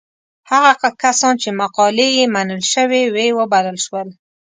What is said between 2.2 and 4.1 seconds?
منل شوې وې وبلل شول.